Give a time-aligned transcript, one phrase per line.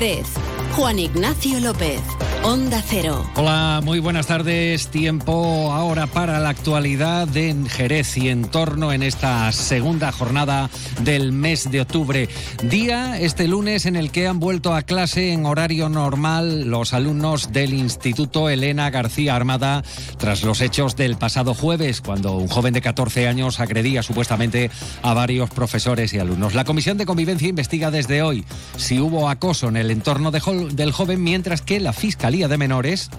[0.00, 0.26] 1 Jerez.
[0.74, 2.19] Juan Ignacio López.
[2.42, 3.30] Onda Cero.
[3.36, 4.88] Hola, muy buenas tardes.
[4.88, 10.70] Tiempo ahora para la actualidad de Jerez y en torno en esta segunda jornada
[11.02, 12.30] del mes de octubre.
[12.62, 17.52] Día este lunes en el que han vuelto a clase en horario normal los alumnos
[17.52, 19.84] del Instituto Elena García Armada
[20.16, 24.70] tras los hechos del pasado jueves, cuando un joven de 14 años agredía supuestamente
[25.02, 26.54] a varios profesores y alumnos.
[26.54, 28.46] La Comisión de Convivencia investiga desde hoy
[28.78, 33.10] si hubo acoso en el entorno del joven, mientras que la Fiscalía de Menores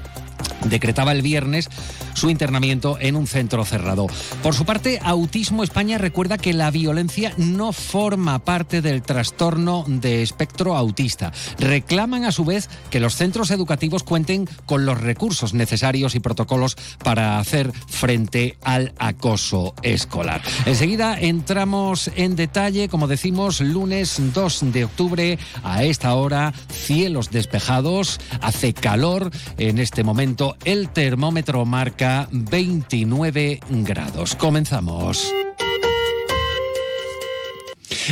[0.66, 1.70] decretaba el viernes
[2.14, 4.08] su internamiento en un centro cerrado.
[4.44, 10.22] Por su parte, Autismo España recuerda que la violencia no forma parte del trastorno de
[10.22, 11.32] espectro autista.
[11.58, 16.76] Reclaman a su vez que los centros educativos cuenten con los recursos necesarios y protocolos
[17.04, 20.42] para hacer frente al acoso escolar.
[20.66, 28.20] Enseguida entramos en detalle, como decimos, lunes 2 de octubre a esta hora, cielos despejados,
[28.42, 30.31] hace calor en este momento
[30.66, 34.36] el termómetro marca 29 grados.
[34.36, 35.34] Comenzamos.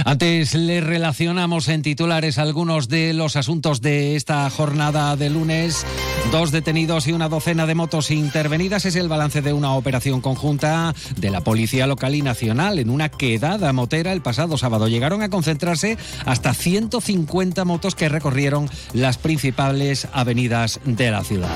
[0.06, 5.86] Antes le relacionamos en titulares algunos de los asuntos de esta jornada de lunes.
[6.32, 10.94] Dos detenidos y una docena de motos intervenidas es el balance de una operación conjunta
[11.18, 14.88] de la Policía Local y Nacional en una quedada motera el pasado sábado.
[14.88, 21.50] Llegaron a concentrarse hasta 150 motos que recorrieron las principales avenidas de la ciudad.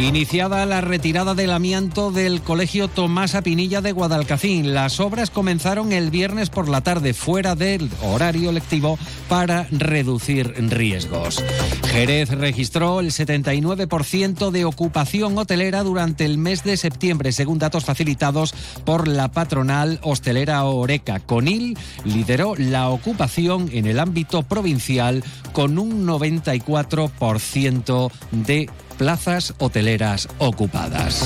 [0.00, 6.10] Iniciada la retirada del amianto del Colegio Tomás Apinilla de Guadalcacín, las obras comenzaron el
[6.10, 11.44] viernes por la tarde fuera del horario lectivo para reducir riesgos.
[11.92, 18.54] Jerez registró el 79% de ocupación hotelera durante el mes de septiembre, según datos facilitados
[18.86, 21.20] por la patronal hostelera Oreca.
[21.20, 25.22] Conil lideró la ocupación en el ámbito provincial
[25.52, 31.24] con un 94% de plazas hoteleras ocupadas.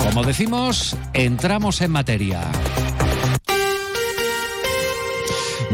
[0.00, 2.40] Como decimos, entramos en materia.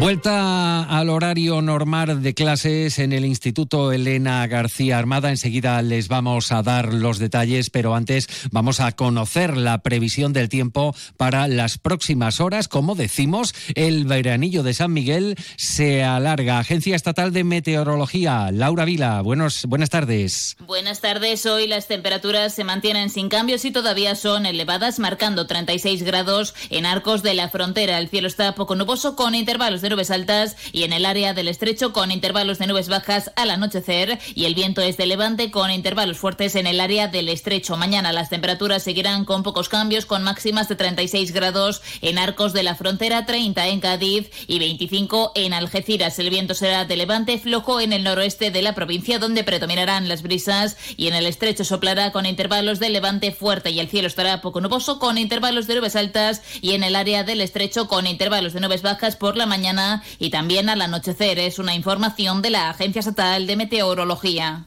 [0.01, 5.29] Vuelta al horario normal de clases en el Instituto Elena García Armada.
[5.29, 10.49] Enseguida les vamos a dar los detalles, pero antes vamos a conocer la previsión del
[10.49, 12.67] tiempo para las próximas horas.
[12.67, 16.59] Como decimos, el veranillo de San Miguel se alarga.
[16.59, 20.57] Agencia Estatal de Meteorología, Laura Vila, buenos, buenas tardes.
[20.61, 21.45] Buenas tardes.
[21.45, 26.87] Hoy las temperaturas se mantienen sin cambios y todavía son elevadas, marcando 36 grados en
[26.87, 27.99] arcos de la frontera.
[27.99, 31.49] El cielo está poco nuboso con intervalos de nubes altas y en el área del
[31.49, 35.71] estrecho con intervalos de nubes bajas al anochecer y el viento es de levante con
[35.71, 37.77] intervalos fuertes en el área del estrecho.
[37.77, 42.63] Mañana las temperaturas seguirán con pocos cambios con máximas de 36 grados en Arcos de
[42.63, 46.19] la Frontera, 30 en Cádiz y 25 en Algeciras.
[46.19, 50.23] El viento será de levante flojo en el noroeste de la provincia donde predominarán las
[50.23, 54.41] brisas y en el estrecho soplará con intervalos de levante fuerte y el cielo estará
[54.41, 58.53] poco nuboso con intervalos de nubes altas y en el área del estrecho con intervalos
[58.53, 59.80] de nubes bajas por la mañana
[60.19, 61.39] y también al anochecer.
[61.39, 64.65] Es una información de la Agencia Estatal de Meteorología.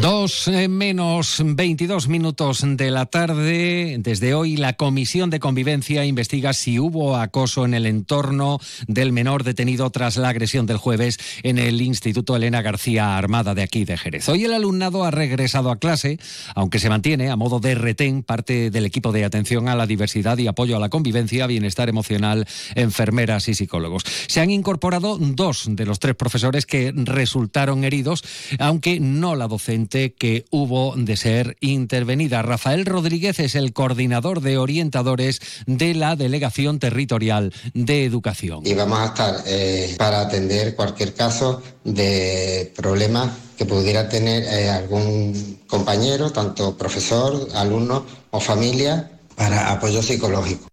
[0.00, 3.96] Dos eh, menos 22 minutos de la tarde.
[3.98, 9.42] Desde hoy la Comisión de Convivencia investiga si hubo acoso en el entorno del menor
[9.42, 13.96] detenido tras la agresión del jueves en el Instituto Elena García Armada de aquí de
[13.96, 14.28] Jerez.
[14.28, 16.18] Hoy el alumnado ha regresado a clase,
[16.54, 20.36] aunque se mantiene a modo de retén parte del equipo de atención a la diversidad
[20.36, 24.04] y apoyo a la convivencia, bienestar emocional, enfermeras y psicólogos.
[24.26, 28.22] Se han incorporado dos de los tres profesores que resultaron heridos,
[28.58, 32.42] aunque no la docente que hubo de ser intervenida.
[32.42, 38.60] Rafael Rodríguez es el coordinador de orientadores de la Delegación Territorial de Educación.
[38.64, 44.68] Y vamos a estar eh, para atender cualquier caso de problema que pudiera tener eh,
[44.68, 50.68] algún compañero, tanto profesor, alumno o familia, para apoyo psicológico.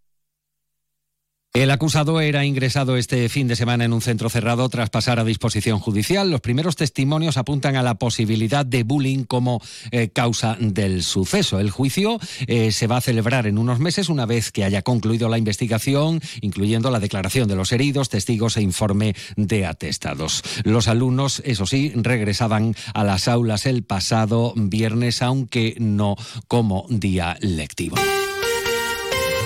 [1.55, 5.23] El acusado era ingresado este fin de semana en un centro cerrado tras pasar a
[5.23, 6.31] disposición judicial.
[6.31, 9.61] Los primeros testimonios apuntan a la posibilidad de bullying como
[9.91, 11.59] eh, causa del suceso.
[11.59, 12.17] El juicio
[12.47, 16.21] eh, se va a celebrar en unos meses una vez que haya concluido la investigación,
[16.41, 20.41] incluyendo la declaración de los heridos, testigos e informe de atestados.
[20.63, 26.15] Los alumnos, eso sí, regresaban a las aulas el pasado viernes, aunque no
[26.47, 27.97] como día lectivo.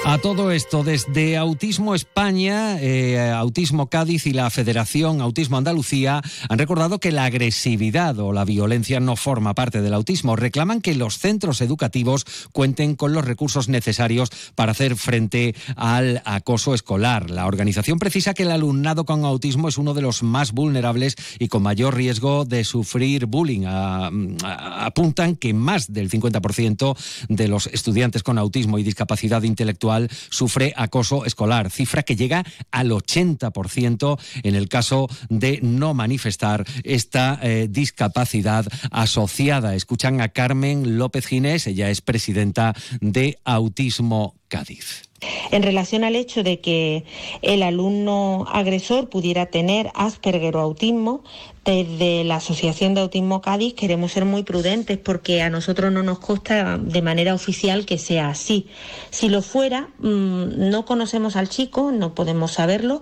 [0.09, 6.57] A todo esto, desde Autismo España, eh, Autismo Cádiz y la Federación Autismo Andalucía han
[6.57, 10.37] recordado que la agresividad o la violencia no forma parte del autismo.
[10.37, 16.73] Reclaman que los centros educativos cuenten con los recursos necesarios para hacer frente al acoso
[16.73, 17.29] escolar.
[17.29, 21.49] La organización precisa que el alumnado con autismo es uno de los más vulnerables y
[21.49, 23.65] con mayor riesgo de sufrir bullying.
[23.67, 26.95] apuntan que más del 50%
[27.27, 29.96] de los estudiantes con autismo y discapacidad intelectual
[30.29, 37.39] sufre acoso escolar, cifra que llega al 80% en el caso de no manifestar esta
[37.41, 39.75] eh, discapacidad asociada.
[39.75, 45.03] Escuchan a Carmen López Ginés, ella es presidenta de Autismo Cádiz.
[45.51, 47.05] En relación al hecho de que
[47.41, 51.23] el alumno agresor pudiera tener Asperger o autismo,
[51.67, 56.19] desde la Asociación de Autismo Cádiz queremos ser muy prudentes porque a nosotros no nos
[56.19, 58.67] consta de manera oficial que sea así.
[59.09, 63.01] Si lo fuera, mm, no conocemos al chico, no podemos saberlo.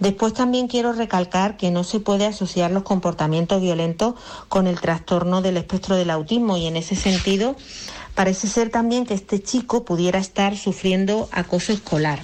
[0.00, 4.14] Después también quiero recalcar que no se puede asociar los comportamientos violentos
[4.48, 7.54] con el trastorno del espectro del autismo y en ese sentido
[8.14, 12.20] parece ser también que este chico pudiera estar sufriendo acoso escolar.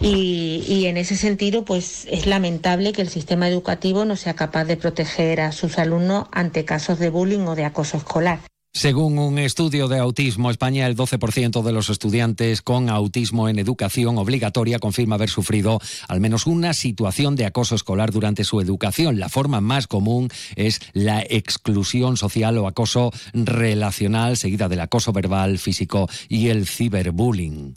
[0.00, 4.76] Y, en ese sentido, pues es lamentable que el sistema educativo no sea capaz de
[4.76, 8.38] proteger a sus alumnos ante casos de bullying o de acoso escolar.
[8.72, 14.18] Según un estudio de Autismo España, el 12% de los estudiantes con autismo en educación
[14.18, 19.18] obligatoria confirma haber sufrido al menos una situación de acoso escolar durante su educación.
[19.18, 25.58] La forma más común es la exclusión social o acoso relacional, seguida del acoso verbal,
[25.58, 27.74] físico y el ciberbullying.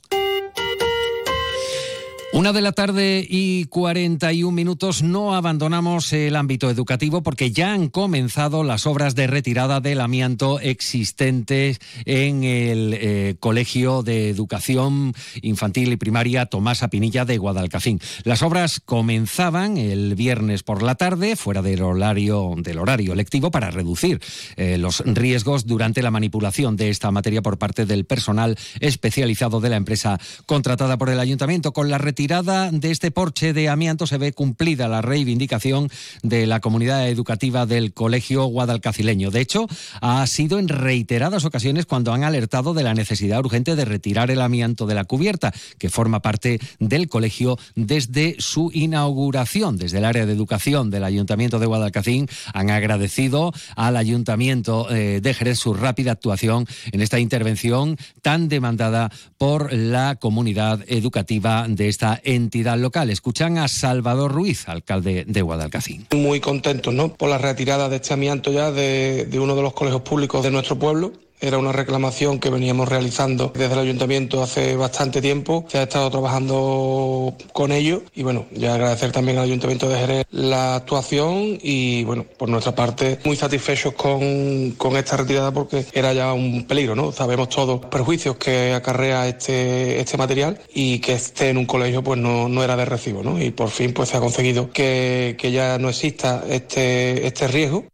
[2.34, 7.90] Una de la tarde y 41 minutos no abandonamos el ámbito educativo porque ya han
[7.90, 15.92] comenzado las obras de retirada del amianto existentes en el eh, Colegio de Educación Infantil
[15.92, 18.00] y Primaria Tomás Apinilla de Guadalcacín.
[18.24, 23.72] Las obras comenzaban el viernes por la tarde, fuera del horario, del horario lectivo, para
[23.72, 24.22] reducir
[24.56, 29.70] eh, los riesgos durante la manipulación de esta materia por parte del personal especializado de
[29.70, 31.74] la empresa contratada por el ayuntamiento.
[31.74, 35.90] Con la retirada retirada de este porche de amianto se ve cumplida la reivindicación
[36.22, 39.32] de la comunidad educativa del Colegio Guadalcacileño.
[39.32, 39.68] De hecho,
[40.02, 44.42] ha sido en reiteradas ocasiones cuando han alertado de la necesidad urgente de retirar el
[44.42, 49.78] amianto de la cubierta, que forma parte del colegio desde su inauguración.
[49.78, 55.34] Desde el área de educación del Ayuntamiento de Guadalcacín han agradecido al Ayuntamiento eh, de
[55.34, 59.10] Jerez su rápida actuación en esta intervención tan demandada
[59.40, 63.10] por la comunidad educativa de esta entidad local.
[63.10, 66.08] Escuchan a Salvador Ruiz, alcalde de Guadalcacín.
[66.12, 67.14] Muy contentos ¿no?
[67.14, 70.52] por la retirada de este amianto ya de, de uno de los colegios públicos de
[70.52, 75.66] nuestro pueblo era una reclamación que veníamos realizando desde el ayuntamiento hace bastante tiempo.
[75.68, 80.26] Se ha estado trabajando con ello y bueno, ya agradecer también al ayuntamiento de Jerez
[80.30, 86.14] la actuación y bueno, por nuestra parte muy satisfechos con, con esta retirada porque era
[86.14, 87.12] ya un peligro, ¿no?
[87.12, 92.04] Sabemos todos los perjuicios que acarrea este, este material y que esté en un colegio
[92.04, 93.42] pues no, no era de recibo, ¿no?
[93.42, 97.86] Y por fin pues se ha conseguido que, que ya no exista este, este riesgo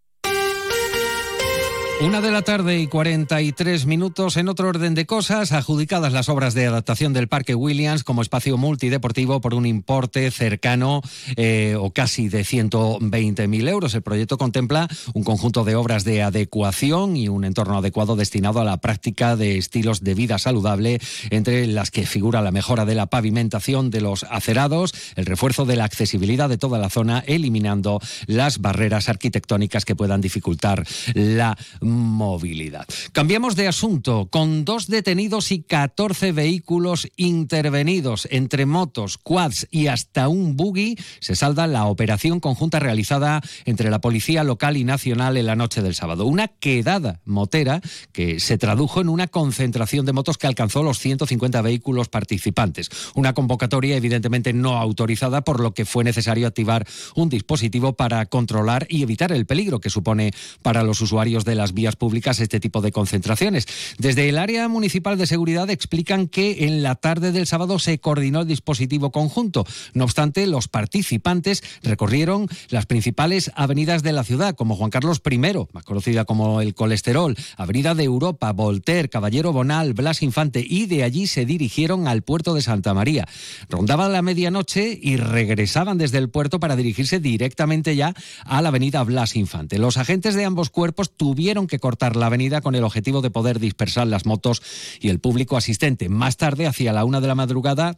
[2.00, 6.54] una de la tarde y 43 minutos en otro orden de cosas, adjudicadas las obras
[6.54, 11.02] de adaptación del Parque Williams como espacio multideportivo por un importe cercano
[11.38, 13.96] eh, o casi de 120.000 euros.
[13.96, 18.66] El proyecto contempla un conjunto de obras de adecuación y un entorno adecuado destinado a
[18.66, 21.00] la práctica de estilos de vida saludable,
[21.32, 25.76] entre las que figura la mejora de la pavimentación de los acerados, el refuerzo de
[25.76, 31.58] la accesibilidad de toda la zona, eliminando las barreras arquitectónicas que puedan dificultar la
[31.88, 32.86] movilidad.
[33.12, 34.28] Cambiamos de asunto.
[34.30, 41.36] Con dos detenidos y 14 vehículos intervenidos entre motos, quads y hasta un buggy, se
[41.36, 45.96] salda la operación conjunta realizada entre la Policía Local y Nacional en la noche del
[45.96, 46.26] sábado.
[46.26, 51.62] Una quedada motera que se tradujo en una concentración de motos que alcanzó los 150
[51.62, 52.90] vehículos participantes.
[53.16, 58.88] Una convocatoria evidentemente no autorizada, por lo que fue necesario activar un dispositivo para controlar
[58.90, 62.82] y evitar el peligro que supone para los usuarios de las vías públicas este tipo
[62.82, 63.68] de concentraciones.
[64.00, 68.42] Desde el área municipal de seguridad explican que en la tarde del sábado se coordinó
[68.42, 69.64] el dispositivo conjunto.
[69.94, 75.38] No obstante, los participantes recorrieron las principales avenidas de la ciudad, como Juan Carlos I,
[75.38, 81.04] más conocida como el Colesterol, Avenida de Europa, Voltaire, Caballero Bonal, Blas Infante, y de
[81.04, 83.28] allí se dirigieron al puerto de Santa María.
[83.70, 88.16] Rondaban la medianoche y regresaban desde el puerto para dirigirse directamente ya
[88.46, 89.78] a la avenida Blas Infante.
[89.78, 93.60] Los agentes de ambos cuerpos tuvieron que cortar la avenida con el objetivo de poder
[93.60, 94.62] dispersar las motos
[95.00, 96.10] y el público asistente.
[96.10, 97.96] Más tarde, hacia la una de la madrugada,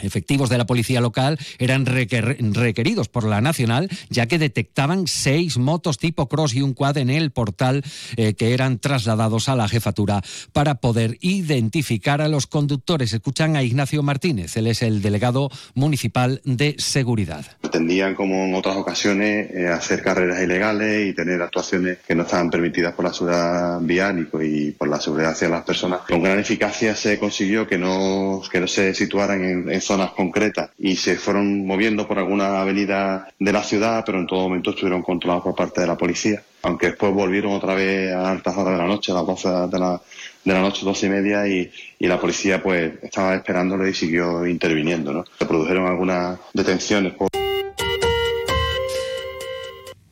[0.00, 5.98] efectivos de la policía local eran requeridos por la nacional ya que detectaban seis motos
[5.98, 7.84] tipo cross y un quad en el portal
[8.16, 13.12] eh, que eran trasladados a la jefatura para poder identificar a los conductores.
[13.12, 17.44] Escuchan a Ignacio Martínez, él es el delegado municipal de seguridad.
[17.60, 22.50] Pretendían, como en otras ocasiones, eh, hacer carreras ilegales y tener actuaciones que no estaban
[22.50, 26.00] permitidas por la seguridad vial y por la seguridad hacia las personas.
[26.08, 30.70] Con gran eficacia se consiguió que no, que no se situaran en, en zonas concretas
[30.78, 35.02] y se fueron moviendo por alguna avenida de la ciudad, pero en todo momento estuvieron
[35.02, 36.42] controlados por parte de la policía.
[36.62, 39.78] Aunque después volvieron otra vez a altas horas de la noche, a las 12 de
[39.78, 40.02] la,
[40.44, 44.46] de la noche, doce y media, y, y, la policía pues estaba esperándolo y siguió
[44.46, 45.12] interviniendo.
[45.12, 45.24] ¿no?
[45.38, 47.14] Se produjeron algunas detenciones.
[47.14, 47.37] Por...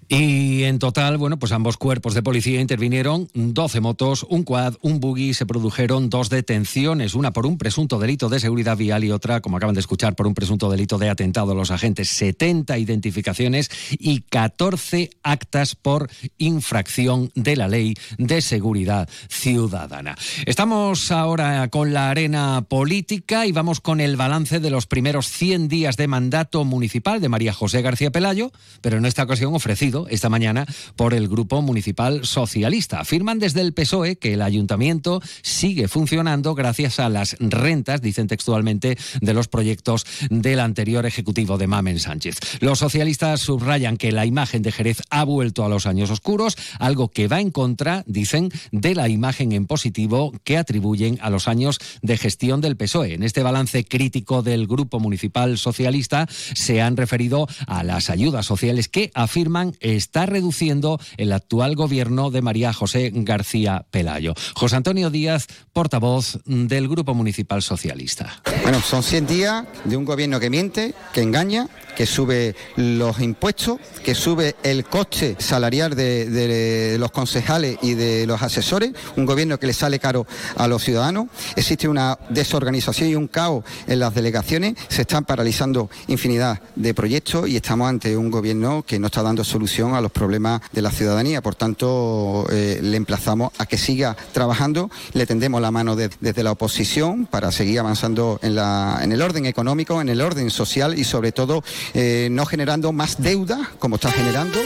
[0.08, 5.00] Y en total, bueno, pues ambos cuerpos de policía intervinieron 12 motos, un quad, un
[5.00, 9.40] buggy, se produjeron dos detenciones, una por un presunto delito de seguridad vial y otra,
[9.40, 13.68] como acaban de escuchar, por un presunto delito de atentado a los agentes, 70 identificaciones
[13.90, 16.08] y 14 actas por
[16.38, 20.16] infracción de la ley de seguridad ciudadana.
[20.46, 25.66] Estamos ahora con la arena política y vamos con el balance de los primeros 100
[25.66, 30.28] días de mandato municipal de María José García Pelayo, pero en esta ocasión ofrecido esta
[30.28, 33.00] mañana por el Grupo Municipal Socialista.
[33.00, 38.98] Afirman desde el PSOE que el ayuntamiento sigue funcionando gracias a las rentas, dicen textualmente,
[39.20, 42.38] de los proyectos del anterior ejecutivo de Mamen Sánchez.
[42.60, 47.08] Los socialistas subrayan que la imagen de Jerez ha vuelto a los años oscuros, algo
[47.08, 51.78] que va en contra, dicen, de la imagen en positivo que atribuyen a los años
[52.02, 53.14] de gestión del PSOE.
[53.14, 58.88] En este balance crítico del Grupo Municipal Socialista se han referido a las ayudas sociales
[58.88, 64.34] que afirman está reduciendo el actual gobierno de María José García Pelayo.
[64.54, 68.42] José Antonio Díaz, portavoz del Grupo Municipal Socialista.
[68.62, 73.78] Bueno, son 100 días de un gobierno que miente, que engaña, que sube los impuestos,
[74.04, 79.66] que sube el coste salarial de, los concejales y de los asesores, un gobierno que
[79.66, 80.26] le sale caro
[80.56, 81.26] a los ciudadanos.
[81.56, 87.48] Existe una desorganización y un caos en las delegaciones, se están paralizando infinidad de proyectos
[87.48, 90.90] y estamos ante un gobierno que no está dando solución a los problemas de la
[90.90, 91.42] ciudadanía.
[91.42, 96.42] Por tanto, eh, le emplazamos a que siga trabajando, le tendemos la mano de, desde
[96.42, 100.98] la oposición para seguir avanzando en, la, en, el orden económico, en el orden social
[100.98, 104.58] y sobre todo eh, no generando más deuda como está generando.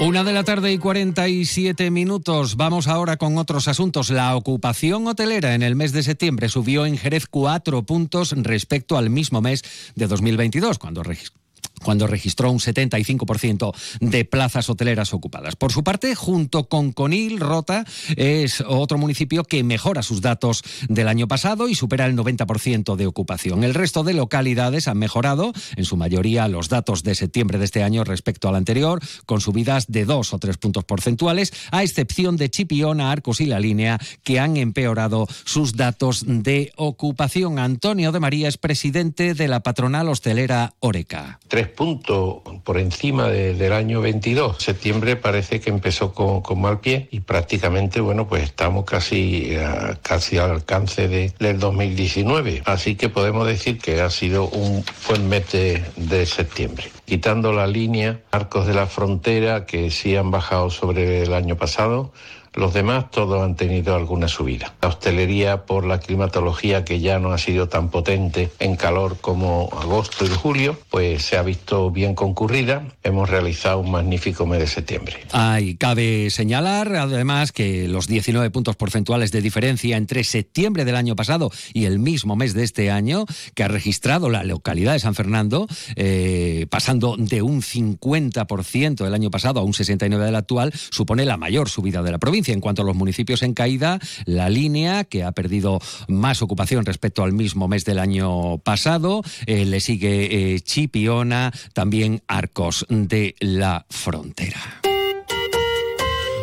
[0.00, 2.56] Una de la tarde y 47 minutos.
[2.56, 4.10] Vamos ahora con otros asuntos.
[4.10, 9.10] La ocupación hotelera en el mes de septiembre subió en Jerez cuatro puntos respecto al
[9.10, 9.64] mismo mes
[9.96, 11.47] de 2022, cuando registró
[11.82, 15.56] cuando registró un 75% de plazas hoteleras ocupadas.
[15.56, 17.84] Por su parte, junto con Conil, Rota
[18.16, 23.06] es otro municipio que mejora sus datos del año pasado y supera el 90% de
[23.06, 23.64] ocupación.
[23.64, 27.82] El resto de localidades han mejorado, en su mayoría, los datos de septiembre de este
[27.82, 32.50] año respecto al anterior, con subidas de dos o tres puntos porcentuales, a excepción de
[32.50, 37.58] Chipiona, Arcos y La Línea, que han empeorado sus datos de ocupación.
[37.58, 43.72] Antonio de María es presidente de la patronal hostelera Oreca puntos por encima de, del
[43.72, 44.56] año 22.
[44.58, 49.98] Septiembre parece que empezó con, con, mal pie y prácticamente, bueno, pues estamos casi, a,
[50.02, 52.62] casi al alcance de, del 2019.
[52.64, 56.90] Así que podemos decir que ha sido un buen mes de, de septiembre.
[57.04, 62.12] Quitando la línea, arcos de la frontera que sí han bajado sobre el año pasado,
[62.54, 64.74] los demás todos han tenido alguna subida.
[64.82, 69.68] La hostelería por la climatología que ya no ha sido tan potente en calor como
[69.80, 72.84] agosto y julio, pues se ha visto bien concurrida.
[73.02, 75.16] Hemos realizado un magnífico mes de septiembre.
[75.32, 81.16] Ay, cabe señalar además que los 19 puntos porcentuales de diferencia entre septiembre del año
[81.16, 85.14] pasado y el mismo mes de este año que ha registrado la localidad de San
[85.14, 91.24] Fernando, eh, pasando de un 50% del año pasado a un 69% del actual, supone
[91.24, 95.24] la mayor subida de la En cuanto a los municipios en caída, la línea, que
[95.24, 100.60] ha perdido más ocupación respecto al mismo mes del año pasado, eh, le sigue eh,
[100.60, 104.80] Chipiona, también Arcos de la Frontera.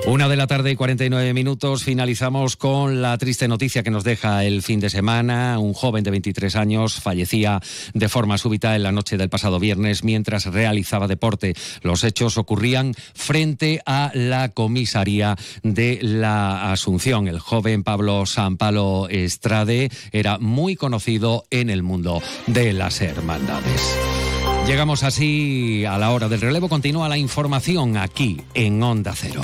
[0.07, 1.83] Una de la tarde y 49 minutos.
[1.83, 5.57] Finalizamos con la triste noticia que nos deja el fin de semana.
[5.57, 7.59] Un joven de 23 años fallecía
[7.93, 11.55] de forma súbita en la noche del pasado viernes mientras realizaba deporte.
[11.81, 17.27] Los hechos ocurrían frente a la comisaría de la Asunción.
[17.27, 23.81] El joven Pablo Sampalo Estrade era muy conocido en el mundo de las hermandades.
[24.67, 26.69] Llegamos así a la hora del relevo.
[26.69, 29.43] Continúa la información aquí en Onda Cero.